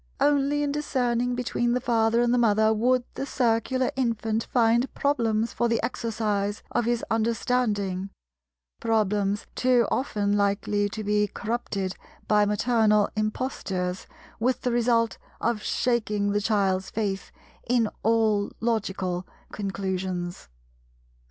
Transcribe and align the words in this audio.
Only 0.19 0.63
in 0.63 0.71
discerning 0.71 1.35
between 1.35 1.73
the 1.73 1.79
Father 1.79 2.23
and 2.23 2.33
the 2.33 2.39
Mother 2.39 2.73
would 2.73 3.03
the 3.13 3.23
Circular 3.27 3.91
infant 3.95 4.45
find 4.45 4.91
problems 4.95 5.53
for 5.53 5.67
the 5.69 5.79
exercise 5.83 6.63
of 6.71 6.85
his 6.85 7.05
understanding—problems 7.11 9.45
too 9.53 9.87
often 9.91 10.35
likely 10.35 10.89
to 10.89 11.03
be 11.03 11.27
corrupted 11.27 11.95
by 12.27 12.45
maternal 12.47 13.09
impostures 13.15 14.07
with 14.39 14.61
the 14.61 14.71
result 14.71 15.19
of 15.39 15.61
shaking 15.61 16.31
the 16.31 16.41
child's 16.41 16.89
faith 16.89 17.31
in 17.69 17.87
all 18.01 18.49
logical 18.59 19.27
conclusions. 19.51 20.49